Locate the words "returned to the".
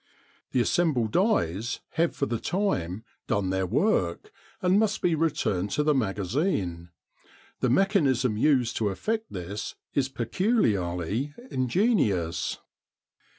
5.13-5.93